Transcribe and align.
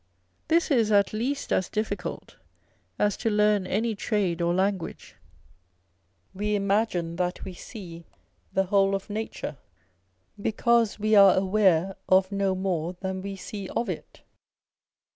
This 0.47 0.71
is 0.71 0.91
at 0.91 1.13
least 1.13 1.53
as 1.53 1.69
difficult 1.69 2.37
as 2.97 3.15
to 3.17 3.29
learn 3.29 3.67
any 3.67 3.93
trade 3.93 4.41
or 4.41 4.51
language. 4.51 5.15
We 6.33 6.55
imagine 6.55 7.17
that 7.17 7.45
we 7.45 7.53
see 7.53 8.05
the 8.51 8.63
whole 8.63 8.95
of 8.95 9.11
nature, 9.11 9.57
because 10.41 10.97
we 10.97 11.13
are 11.13 11.37
aware 11.37 11.95
of 12.09 12.31
no 12.31 12.55
more 12.55 12.93
than 12.93 13.21
we 13.21 13.35
see 13.35 13.69
of 13.69 13.89
it. 13.89 14.23